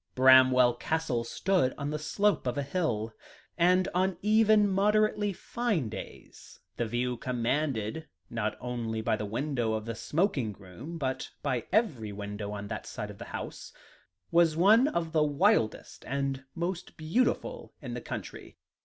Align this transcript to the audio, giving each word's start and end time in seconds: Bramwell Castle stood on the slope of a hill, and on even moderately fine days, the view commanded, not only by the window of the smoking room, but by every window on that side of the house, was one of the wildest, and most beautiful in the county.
Bramwell 0.15 0.73
Castle 0.79 1.23
stood 1.23 1.75
on 1.77 1.91
the 1.91 1.99
slope 1.99 2.47
of 2.47 2.57
a 2.57 2.63
hill, 2.63 3.13
and 3.55 3.87
on 3.93 4.17
even 4.23 4.67
moderately 4.67 5.31
fine 5.31 5.89
days, 5.89 6.59
the 6.75 6.87
view 6.87 7.17
commanded, 7.17 8.07
not 8.27 8.57
only 8.59 9.01
by 9.01 9.15
the 9.15 9.27
window 9.27 9.73
of 9.73 9.85
the 9.85 9.93
smoking 9.93 10.53
room, 10.53 10.97
but 10.97 11.29
by 11.43 11.65
every 11.71 12.11
window 12.11 12.51
on 12.51 12.67
that 12.67 12.87
side 12.87 13.11
of 13.11 13.19
the 13.19 13.25
house, 13.25 13.71
was 14.31 14.57
one 14.57 14.87
of 14.87 15.11
the 15.11 15.21
wildest, 15.21 16.03
and 16.07 16.45
most 16.55 16.97
beautiful 16.97 17.75
in 17.79 17.93
the 17.93 18.01
county. 18.01 18.57